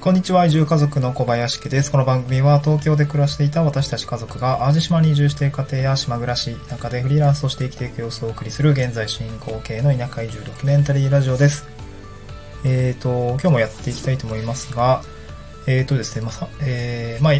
[0.00, 1.92] こんにちは、移住家族の小林家です。
[1.92, 11.68] この番組は東京で暮らしていた私たち家族が淡路島に移住している家庭や島暮らし、田舎でフリーランスとして生きていく様子をお送りする現在進行形の田舎移住ドキュメンタリーラジオです。
[12.64, 15.02] えっ、ー、と、今日もやっていきたいと思いますが、
[15.66, 17.34] えっ、ー、とですね、まあ、えー、まあ、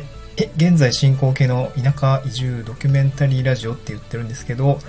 [0.57, 4.81] 現在進行形の田舎移住ドキュメンタリーラジオって言ってるんですけど、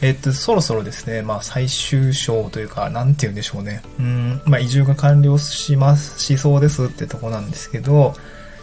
[0.00, 3.82] えっと、そろそろですね、まあ、最終章というか、なんて言うんでしょうね。
[3.98, 8.14] うん、まあ、移住が完了します、しそうですってとこなんですけど、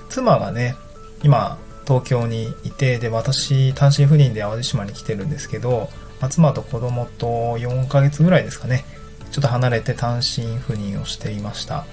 [0.09, 0.75] 妻がね、
[1.23, 5.89] 今、東京にいて、で、私、単身赴任で淡路島に来てるんですけど、
[6.19, 8.85] まあ、妻と子供と4ヶ月ぐらいですかね、
[9.31, 11.85] ちょっと離れて単身赴任をしていました。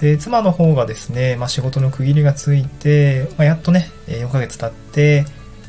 [0.00, 5.24] で、妻の方がですね、まあ、仕事の区切りがついて、まあ、やっとね、4ヶ月経って、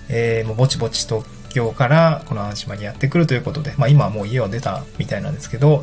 [0.09, 1.23] えー、もうぼちぼちと
[1.55, 5.81] 京からこの淡島にやってくるということで、まあ、今はもう家を出たみたいなんですけど、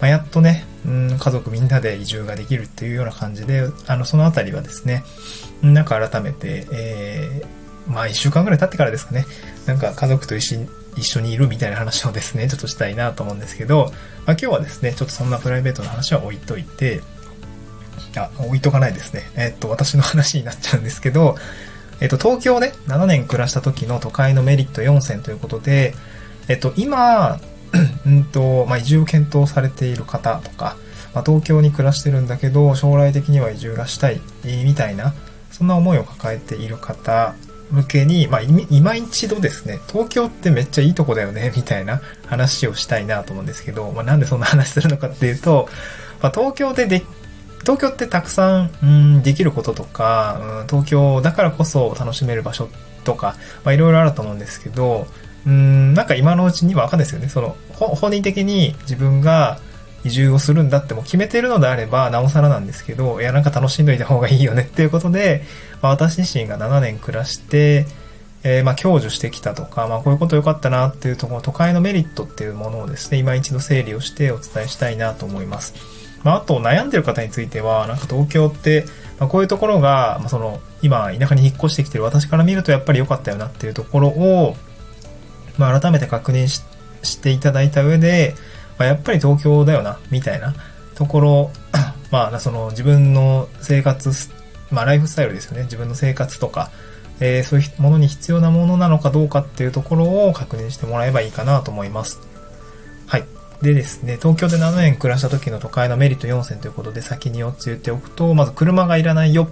[0.00, 5.04] まあ、やっとね、うん、家族みんなで移住ができるっていうような感じで、あの、そのあたりはですね、
[5.62, 9.26] なんか改めて、えー、まあ一週間ぐらい経ってからですかね、
[9.66, 13.92] なんか家族と一緒に一緒にいるみたいな話をですね、ちょっとしたいなと思うんですけど、
[14.26, 17.00] まあ、今日はですね、ちょっとそんなプライベートの話は置いといて、
[18.16, 19.22] あ、置いとかないですね。
[19.36, 21.36] えー、っと、私の話になっちゃうんですけど、
[22.02, 25.94] えっと、東京で7年暮らした時の都会のメリット4選ということで、
[26.48, 27.38] えっと、今、
[28.04, 30.76] うんと、まあ、移住を検討されている方とか、
[31.14, 34.20] まあ、東京に暮らしてるんだけど、将来的には移住がしたい、
[34.64, 35.14] みたいな、
[35.52, 37.36] そんな思いを抱えている方
[37.70, 45.68] 向けに、まあ、今一度ですね、東京ってめっちゃいいとこだよね、 みたいな話をしたいなと思うんですけど、まあ、なんでそんな話するのかっていうと、
[46.20, 47.04] まあ、東京でで
[47.62, 52.68] 東京ってたくさん、うん、できることとか、うん、東京だからこそ楽しめる場所
[53.04, 55.06] とか、まあいろいろあると思うんですけど、
[55.46, 57.28] うん、なんか今のうちにはわかんないですよね。
[57.28, 59.58] その、本人的に自分が
[60.04, 65.44] 移住をするんだっても決めてるのであれば、なおさらなんですけど、いや、なんか楽しんどいた方がいいよねっていうことで、
[65.80, 67.86] まあ私自身が7年暮らして、
[68.44, 75.74] えー、まあ享受してきたとか、まあこういうこと良かったなっていうところ、都会のメリットっていうものをですね、今一度整理をしてお伝えしたいなと思います。
[76.24, 78.84] まあ、あと悩んでる方については、なんか東京って、
[79.18, 84.56] まあ、こういうところが、まあ、その、今、田舎に引っ越してきてる私から見るとやっぱり良かったよなっていうところを、
[85.58, 86.62] まあ、改めて確認し
[87.20, 88.34] ていただいた上で、
[88.78, 90.54] まあ、やっぱり東京だよな、みたいな
[90.94, 91.50] ところ、
[92.10, 94.10] まあ、その自分の生活、
[94.70, 95.64] まあ、ライフスタイルですよね。
[95.64, 96.70] 自分の生活とか、
[97.20, 102.31] えー、そういうものに必要なものなのかどうかっていうところを確認してもらえばいいかなと思います。
[103.62, 109.48] でですね、東京で7年暮らした時の都会のメリット4選ということで先に4つ言っておくと、まず車がいらないよ。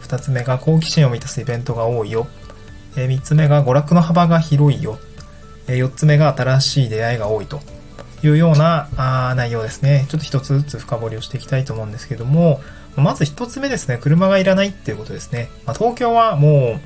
[0.00, 2.26] 2つ目が好奇心を満たすイベントが多いよ。
[2.96, 4.98] え3つ目が娯楽の幅が広いよ。
[5.68, 7.60] え4つ目が新しい出会いが多いと
[8.22, 10.06] いうようなあ内容ですね。
[10.08, 12.62] ちょっと1つずつ深掘りをしていきたいと思うんですけども、
[12.96, 15.50] まず1つ目ですね、車がいらないっていうことですね。
[15.66, 16.80] まあ、東京はも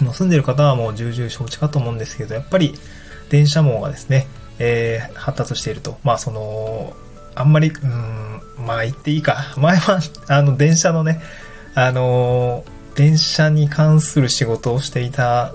[0.00, 2.74] う、もう住んでる方はもう重々承知かと思うんですけど、やっぱり
[3.28, 4.26] 電車網がですね、
[4.58, 5.98] えー、発達していると。
[6.04, 6.94] まあ、その、
[7.34, 9.54] あんまり、うん、まあ言っていいか。
[9.56, 11.20] 前は、あの、電車のね、
[11.74, 12.64] あの、
[12.94, 15.54] 電車に関する仕事をしていた、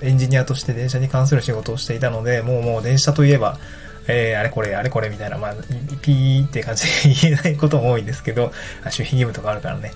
[0.00, 3.58] エンジニアとして電車に関する仕事をしていたので、もうもう電車といえば、
[4.06, 5.54] えー、あれこれ、あれこれみたいな、まあ、
[6.00, 8.52] ピーって感じで 言えないことも多いんですけど、
[8.84, 9.92] 守秘義務とかあるからね。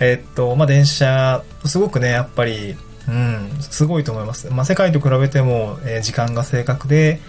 [0.00, 2.76] えー、っと、まあ、電車、すごくね、やっぱり、
[3.08, 4.48] うん、すごいと思います。
[4.50, 7.20] まあ、世界と比べても、えー、時間が正確で、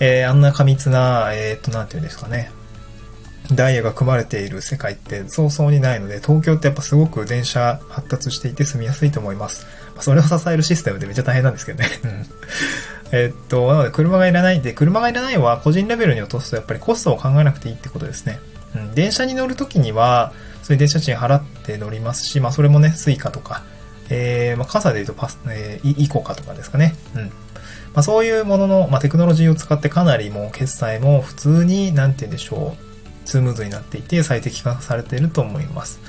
[0.00, 2.50] えー、あんな過密な、えー、っと、なんていうんですかね。
[3.52, 9.66] ダイヤが組まれている世界ってそうそうにないので、東京ってやっぱすごく電車発達していて住みやすいと思います。
[9.98, 11.88] それを支えるシステムでめっちゃ大変なんですけどね。
[13.12, 18.38] えっと、なので車がいらないで、車がいらないは個人レベルに落とすとやっぱりコストを考えなくていいってことですね。
[18.76, 23.64] うん、電車に乗るときには、そういう電車賃払って乗りますし、まあそれもね、 Suica とか、
[24.10, 26.94] えー、まあ傘で言うとパス、えー、 ICOCA とかですかね。
[27.16, 27.32] うん。
[27.94, 36.00] まあ、そういうものの、まあ、テクノロジーを使ってかなりもう決済も普通に、なんて言うんでしょう、スムーズになっていて最適化されていると思います。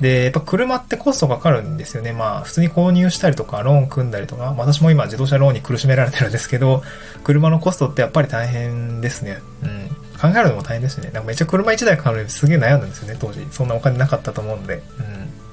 [0.00, 2.12] で、やっぱ車ってコストかかるんですよね。
[2.12, 6.82] まあ、普通に購入したりとか、ローン組んだりとか、私も今自動車ローンに苦しめられてるんですけど、
[7.24, 9.38] 車のコストってやっぱり大変ですね。
[9.62, 9.88] うん。
[10.20, 11.10] 考えるのも大変ですね。
[11.12, 13.44] なんかめっちゃ車1台買うのにすげえ悩んだんですよね、当時。
[13.50, 14.74] そんなお金なかったと思うんで。
[14.74, 14.82] うん。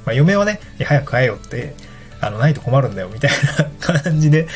[0.05, 1.73] まあ、嫁はね、早く買えよって
[2.25, 3.31] あの、ないと困るんだよ、みたい
[3.87, 4.47] な感じで、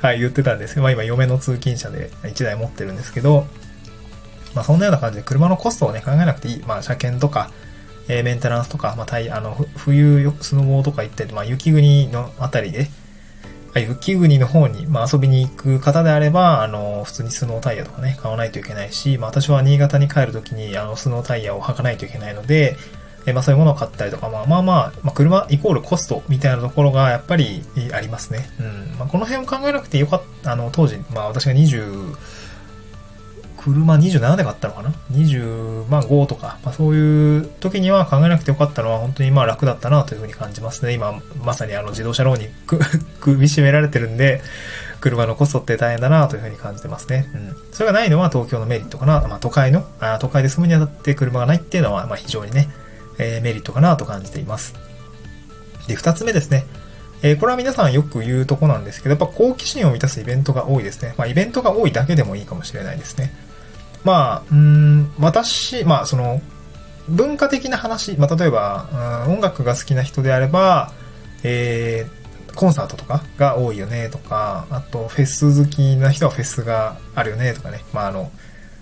[0.00, 3.46] はい、言ってたんですけど、まあ今、嫁の通勤車で1台持ってるんですけど、
[4.54, 6.62] まあそんなような感じで車のコストをね、考えなくていい。
[6.66, 7.50] まあ車検とか、
[8.08, 12.88] えー、メンテナンスとか、まあ、あの、冬、スノボーとか行って、まあ雪国のあたりで、
[13.80, 22.76] 雪国の方に、まあ、遊びに行く方であれば、あの、普通にスノータイヤとかね、買わないといけないし、まあ、私は新潟に帰るときに、あの、スノータイヤを履かないといけないので、
[23.26, 27.62] えまあそういうものを買ったりとか、まあまあまあ、まあ、車イコールコストみたいなところがやっぱり
[27.92, 28.48] ありますね。
[28.60, 28.98] うん。
[28.98, 32.16] まあこの辺を考えなくてよかった、あの、当時、まあ私が20、
[33.56, 40.92] 車27で買ったのかな ?20 万5とか、まあ、そういう時には考えなくてよかったのは本当にまあ楽だったなというふうに感じますね。
[40.92, 42.48] 今、まさにあの自動車ローンに
[43.20, 44.40] 首絞められてるんで、
[45.00, 47.28] 車のコストって大変だなというふうに感じてますね。
[47.34, 47.56] うん。
[47.72, 49.20] それがないのは東京のメリットかな。
[49.28, 52.68] まあ都会の、あ都会で住むにあたって車がないっていうのは、まあ非常にね、
[53.18, 54.74] えー、メリットかなと感じています。
[55.86, 56.66] で、二つ目ですね。
[57.22, 61.14] えー、これは皆さんよく言うとこなんですけど、やっぱ好奇心を満たすイベントが多いですね。
[61.16, 63.32] まあ、イベントが多いだけでもいいかもしれないですね。
[64.04, 66.40] まあ、うん、私、まあ、その、
[67.08, 70.92] 文化的な話、まあ、例えば、うん、音楽が好きな人であれば、
[71.42, 77.84] えー、コンサートとかが多いよねとか、あと、フェス好きな人はフェスがあるよねとかね。
[77.92, 78.30] まあ、あの、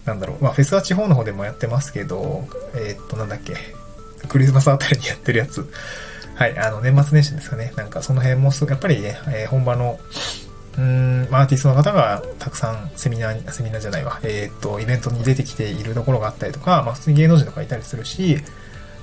[0.04, 0.42] なんだろう。
[0.42, 3.54] まあ、フェスは地方の方でもやってますけど、えー、っと、なんだっけ。
[4.28, 5.68] クリスマスあたりにやってるやつ。
[6.34, 7.72] はい、あの、年末年始ですかね。
[7.76, 10.00] なんかその辺もす、やっぱりね、えー、本場の、
[10.76, 18.38] うん、アーティストの方がたくさんセミナー、セミナーじゃないわ、えっ、と、イベントに出てきているところがあったりとか、まあ普通に芸能人とかいたりするし、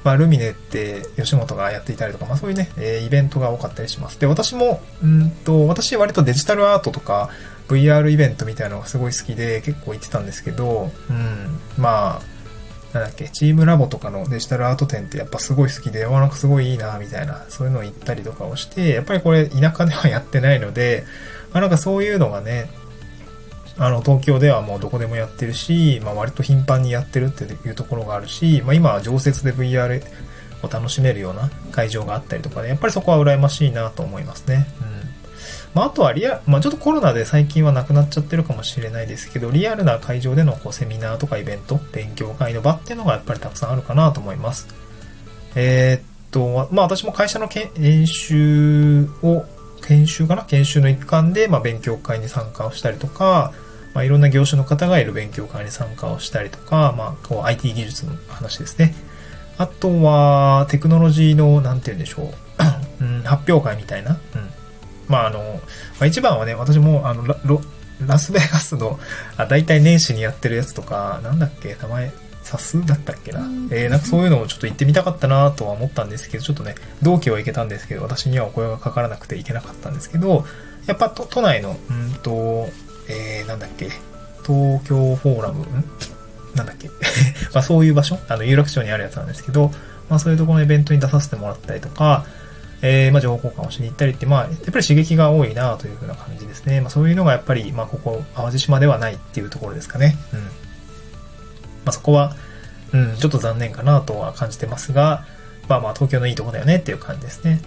[0.04, 4.20] まあルミネって吉本がやっていたりとか、まあそういうね、えー、イベントが多かったりします。
[4.20, 7.30] で、私も、うんと、私割とデジタルアートとか
[7.70, 12.31] VR イベントみたいなのがすごい好きで結構行ってたんですけど、うん、まあ、
[12.94, 21.06] なんだっけ、チームラボとかのデジタルアート展ってやっぱすごい好きで、わ、なんかすごいいいな、みたいな、そういうのを行ったりとかをして、やっぱりこれ田舎ではやってないので、
[21.54, 22.70] まあ、なんかそういうのがね、
[23.78, 30.04] あの、東京ではもうどこでもやってるし、まあ割と頻繁にやってるっていうところがあるし、まあ今は常設で VR
[30.62, 34.68] を楽しめるような会場があったりとかで、やっぱりそこは羨ましいなと思いますね。
[34.82, 35.01] うん。
[35.74, 44.68] まあ、あとはリア、まあ、ちょっとコロナで最近はなくなっちゃってるかもしれないですけど、リアルな会場でのこうセミナーとかイベント、勉強会の場っていうのがやっぱりたくさんあるかなと思います。
[45.56, 49.46] えー、っと、まあ私も会社の研修を、
[49.86, 50.44] 研修かな？
[50.44, 53.52] 研修の一環で、まあ勉強会に参加をしたりとか、
[53.94, 58.94] まあいろんな業種の方がいる勉強会に参加をしたりとか、まあこう IT 技術の話ですね。
[59.58, 62.32] あとは、テクノロジーの、なんて言うんでしょ
[63.02, 64.18] う、うん、発表会みたいな、
[65.12, 65.60] まああの、ま
[66.02, 67.36] あ、一番はね、私もあのラ
[68.08, 69.00] ラスベガスの、
[69.38, 72.12] あ、大体年始にやってるやつとか、なんだっけ、名前、
[72.44, 73.42] サスだったっけな。
[73.72, 80.46] えー、なんかそういうのをちょっと行ってみたかったなとは思ったんですけど、ちょっとね、同期は行けたんですけど、私にはお声がかからなくて行けなかったんですけど、
[80.88, 82.68] やっぱ都都内の、うんと、
[83.08, 83.86] えー、なんだっけ、
[84.48, 85.86] 東京フォーラム、ん？
[86.56, 86.90] なんだっけ？
[87.54, 89.72] まあそういう場所、あの、有楽町にあるやつなんですけど、
[90.10, 92.26] まあそういうところのイベントに出させてもらったりとか、
[92.82, 96.82] えー、まあ、情報交換をしに行ったりって、まあ、やっぱり刺激が多いなというふうな感じですね。
[96.82, 100.18] まあ、そういうのがやっぱり、まあ、ここ、淡路島ではないっていうところですかね。
[100.34, 100.40] うん。
[100.40, 100.50] ま
[101.88, 102.36] あ、そこは、
[102.94, 105.26] うん、ちょっと残念かなとは感じてますが、
[105.68, 107.62] まあまあ、東京のいいとこだよねっていう感じですね。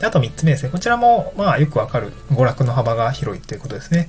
[0.00, 0.70] であと3つ目ですね。
[0.70, 4.08] こちらも、まあ、よくわかる娯楽の幅が広いっていうことですね。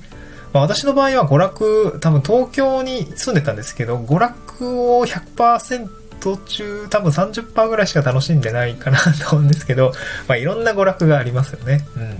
[0.52, 5.88] まあ、私の場合は娯楽、多分東京に住んでたんですけど、娯楽を100%
[6.20, 9.92] 途中多分30%ぐらいしか楽しんでないかなと思うんですけど、
[10.28, 11.86] まあいろんな娯楽がありますよね。
[11.96, 12.18] うん。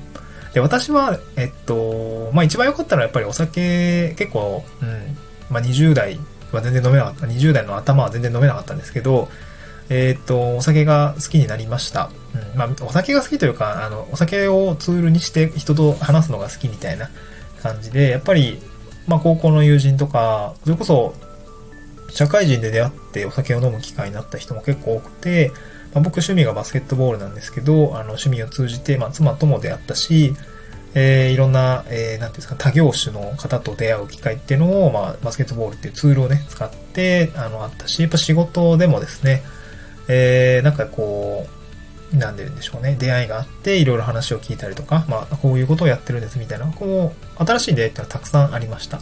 [0.53, 5.17] で、私は、えっと、まあ一番良かったのはやっぱりお酒結構、うん、
[5.51, 6.19] まあ20代
[6.53, 7.27] は全然飲めなかった。
[7.27, 9.29] 20代の頭は全然飲めなかったんですけど、
[9.91, 12.11] えっと、お酒が好きになりました。
[12.35, 12.59] うん。
[12.59, 17.11] まあお酒が好きというか、あの、お酒をツールにして人と話すのが好きみたいな
[17.63, 18.61] 感じで、やっぱり、
[19.07, 21.15] まあ高校の友人とか、それこそ
[22.19, 25.53] 社会人で出会ってお酒を飲む機会になった人も結構多くて、
[25.95, 30.35] まあ、僕趣味がバスケットボールなんですけど、あの趣味を通じて、まあ、妻とも出会ったし、
[30.97, 39.45] えー、いろんな、えー、なんていうんですか、他業種の方と出会う機会っていうのを、まあ、バスケットボールっていうツールをね、使って、あの、あったし、やっぱ仕事でもですね、
[40.09, 41.47] えー、なんかこ
[42.13, 48.99] う、なんで言うんでしょうね、出会いがあって、いろいろ話を聞いたりとか、まあ、こういうことをやってるんですみたいな、こう、新しい出会いっていうのはたくさんありました。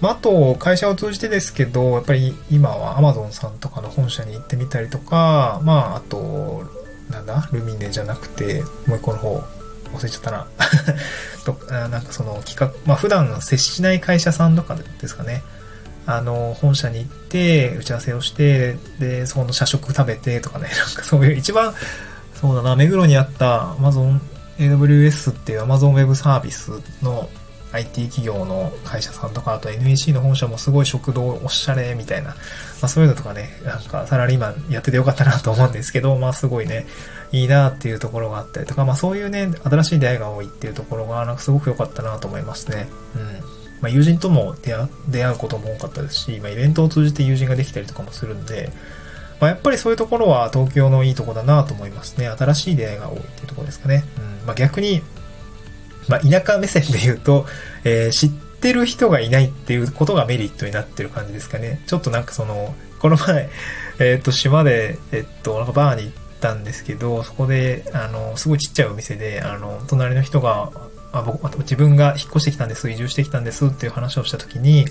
[0.00, 6.64] まあ、あと、会社を通じてですけど、やっぱり今は Amazon さんとかの本社に行ってみたりとか、まあ、あと、
[7.10, 9.42] なんだ、ルミネじゃなくて、もう一個の方、
[9.92, 10.46] 忘れちゃったな。
[11.44, 15.42] となんかその企画、まあ、普段接しない会社さんとかですかね。
[16.06, 21.74] あの、本社に行って、打ち合わせをして、で、そこの社食食べてとかね、 なんかそういう一番、
[22.40, 24.18] そうだな、目黒にあった Amazon
[24.58, 26.70] AWS っていう Amazon Web サービス
[27.02, 27.28] の
[27.72, 32.36] IT 企業の会社さんとか、あと NEC の本社もすごい食堂おしゃれみたいな、ま
[32.82, 36.86] あそういうのとかね、なんかサラリーマンやっててよかったなと思うんですけど、まあすごいね、
[37.32, 42.88] いいなっていうところがあったりとか、まあそういうね、新しい出会いが多いっていうところが、なんかすごく良かったなと思いますね。
[43.14, 43.22] うん。
[43.80, 48.72] まあ友人とも出会うことも多かったですし、まあイベントを通じて友人ができたりとかもするんで、
[49.40, 52.28] まあ、やっぱりそういうところは東京のいいとこだなと思いますね。
[52.28, 54.04] 新しい出会いが多いっていうところですかね。
[54.18, 54.46] うん。
[54.46, 55.02] まあ、逆に、
[56.08, 57.46] まあ、田舎目線で言うと、
[57.84, 61.80] えー、知ってる人がいないっていうことがメリットになってる感じですかね。
[61.86, 63.48] ちょっとなんかその、この前、
[63.98, 70.70] えっ、と、島で、えっと、なんかバーに行ったんですけど、そこで、あの、すごいちっちゃいお店で、あの、隣の人が、
[71.12, 74.86] あ僕、自分が引っ越してきたんです、移住してきたんですっていう話をしたときに、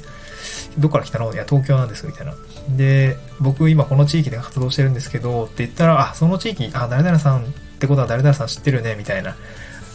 [0.77, 1.33] どこから来たの？
[1.33, 2.33] いや、東京なんです、みたいな。
[2.69, 7.47] で、僕今この地域で活動してるんですけど、って言ったら、あ、その地域、あ、誰々さんっ
[7.79, 9.35] てことは誰々さん知ってるね、みたいな。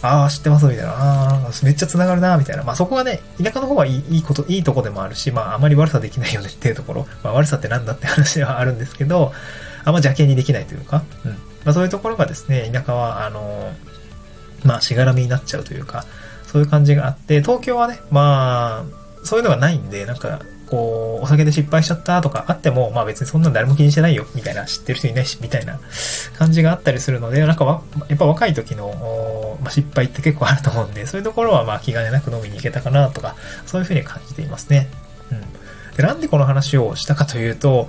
[0.04, 0.92] ああ、知ってます、みたいな。
[0.92, 2.62] ああ、めっちゃ繋がるな、みたいな。
[2.62, 7.06] まあそこがね、田舎の方はいいいいこと、いいとこでもあるし、まああまり悪さできないよねっていうところ。
[7.24, 9.32] まあ悪さってなんだって話ではあるんですけど、
[9.84, 11.30] あんま邪険にできないというか、うん。
[11.32, 11.38] ま
[11.70, 13.72] あそういうところがですね、田舎は、あの、
[14.62, 16.04] まあしがらみになっちゃうというか、
[16.52, 25.78] そういう感じがあって、東京はね、まあ、そういうのがないんで、なんか、こう、お酒で失敗しちゃったとかあっても、まあ別にそんな誰も気にしてないよ、みたいな、知ってる人いないし、みたいな
[26.36, 34.88] 感じがあったりするので、なんかやっぱ若い時の、まあ、失敗って結構あると思うんで、そういうところはまあ気兼ねなく飲みに行けたかなとか、そういうふうに感じていますね。
[35.30, 35.40] うん。
[35.96, 37.88] で、なんでこの話をしたかというと、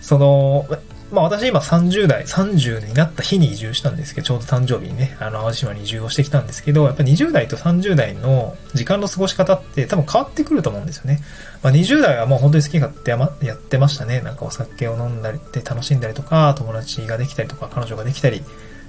[0.00, 0.66] その、
[1.12, 11.20] まあ私今30代、30になった日に移住したんですけど、ちょうど誕生日にね、あの、淡路島に移住をしてきたんですけど、やっぱ20代と30代の時間の過ごし方って多分変わってくると思うんですよね。
[11.62, 13.10] まあ20代はもう本当に好き勝手
[13.46, 14.20] やってましたね。
[14.22, 18.42] なんかお酒を飲んだりで楽しんだりとか、友達ができたりとか、彼女ができたり、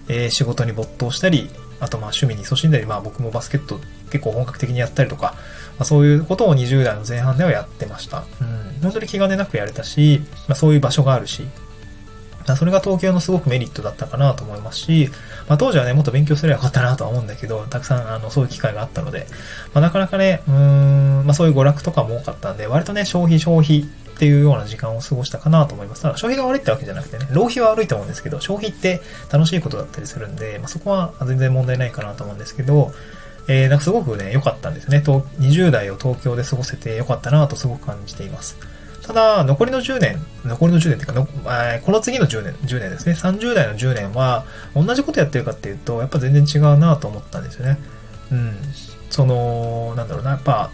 [0.08, 1.50] えー、仕事に没頭したり、
[1.80, 3.80] あとまあ趣味に勤しんだり、まあ僕もバスケット
[4.12, 5.36] 結構本格的にやったりとか、
[5.78, 8.24] まあ、そういうことを20代の前半ではやってました。
[8.42, 8.82] うん。
[8.82, 11.48] 本当に気兼ねなくやれたし、まあそういう場所があるし、
[12.56, 15.10] それが東京のすごくメリットだったかなと思いますし、
[15.48, 19.28] まあ、当時はね、もっと勉強すればよかったなとは思うんだけど、たくさんあのそういう機会があったので、
[19.74, 23.82] まあ、なかなかね、うーん、まあ、そういう娯楽とかも多かったんで、割とね、消費消費
[24.14, 26.02] っていうような時間を過ごしたかなと思います。
[26.02, 32.92] ただ消費が悪いってわけじゃなくてね、浪費は悪いと思うんですけど、消費って楽しいことだったりするんで、まあ、そこは全然問題ないかなと思うんですけど、
[33.48, 35.00] えー、なんかすごくね、良かったんですね。
[35.00, 38.58] 20代を東京で過ごせて良かったなとすごく感じています。
[39.06, 47.78] ただ、残りの10年、残りの10年っていうか、この次の10年、10年ですね、30代の10年は、同じことやってるかっていうと、やっぱ全然違うなと思ったんですよね。
[48.32, 48.56] うん。
[49.10, 50.72] その、なんだろうな、やっぱ、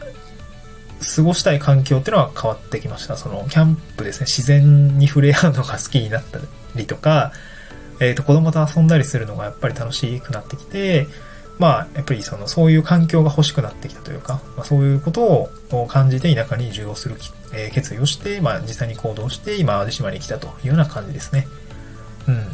[1.15, 3.17] 過ごしたい環境っていうのは変わってきました。
[3.17, 6.39] その、キャンプですね、自然に触れ合うのが好きになった
[6.75, 7.31] りとか、
[7.99, 11.07] えっ、ー、と、子供と遊んだりするのがやっぱり楽しくなってきて、
[11.59, 17.15] まあ、やっぱりその、そういう環境が欲しくなってきたというか、まあ、そういうことを感じて田舎に移住をする、
[17.53, 21.47] えー、決意をして、まあ、実際に行動して、今、淡路島に来たというような感じですね。
[22.27, 22.47] うん。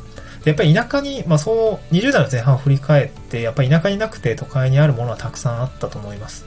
[0.46, 6.46] やっぱり田舎に、まあそう、20代の前半を振り返って、やっぱり田舎になくて都会にあるものはたくさんあったと思います。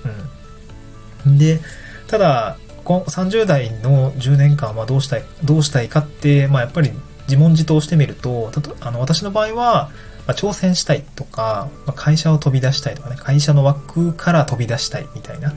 [1.27, 1.39] うん。
[1.39, 1.61] で、
[2.07, 6.93] ただ、30代の10年間はどうしたい、どうしたいかって、まあやっぱり
[7.27, 9.91] 自問自答してみると、あの、私の場合は、
[10.29, 15.55] まあ、挑戦したいとか、まあ、会社を飛び出したいとかね、会社の枠から飛び出したいみたいな。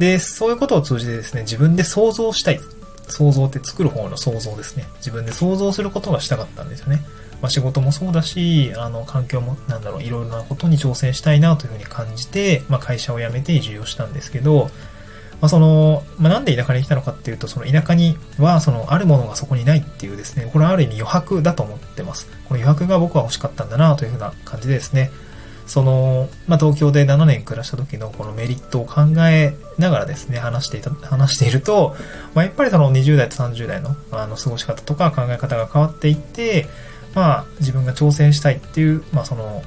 [0.00, 2.60] で、そういうことを通じてですね、自分で想像したい。
[3.06, 4.84] 想像って作る方の想像ですね。
[4.96, 7.02] 自分で想像することがしたかったんですよね。
[7.40, 14.70] まあ、仕事もそうだし、あの、環境も、なんだろう、いろいろなことに挑戦したいなというふうに感じて、まあ、会社を辞めて移住をしたんですけど、
[15.40, 22.26] まあ、その、まあ、なんで田舎に来たのかっていうと、その田舎には、その、あるものがそこにないっていうですね、これはある意味余白だと思ってます。
[22.48, 25.10] この余白が僕は欲しかったんだなというふうな感じでですね、
[25.66, 31.94] その、まあ、東京で7年暮らした時のこのメリットを考えながらですね、話していた、話していると、
[32.34, 36.66] まあ、やっぱりその20代と30代のあの過ごし方とか考え方が変わっていって、
[37.14, 39.62] まあ、自分が挑戦したいっていう、まあ、その、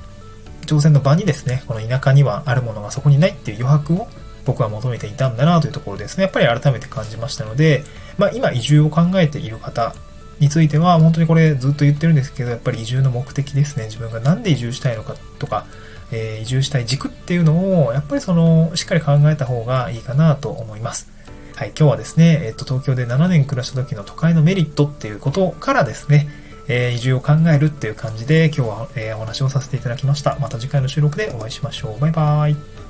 [0.66, 4.08] 挑戦の場にですね、この田舎にはあるものがそこにないっていう余白を
[4.46, 6.24] 僕は求めていたんだなというところですね。
[6.24, 7.84] やっぱり改めて感じましたので、
[8.18, 9.96] まあ今移住を考えている方
[10.40, 13.86] については、本当にこれずっと言ってるんですけど、やっぱり移住の目的ですね。
[13.86, 15.66] 自分が何で移住したいのかとか、
[16.12, 21.10] えー、移住したい軸っていうのを、やっぱりその、しっかり考えた方がいいかなと思います。
[21.56, 26.28] はい、今日はですね、えっと、東京で7年暮らした時の都会のメリットっていうことからですね、
[26.68, 30.38] えー、移住を考えるっていう感じで今日は、えー、お話をさせていただきました。
[30.40, 32.00] また次回の収録でお会いしましょう。
[32.00, 32.83] バイバーイ。